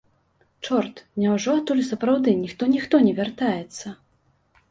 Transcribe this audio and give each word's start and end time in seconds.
Чорт, 0.67 1.01
няўжо 1.23 1.49
адтуль 1.59 1.83
сапраўды 1.89 2.33
ніхто-ніхто 2.43 2.95
не 3.09 3.11
вяртаецца? 3.19 3.87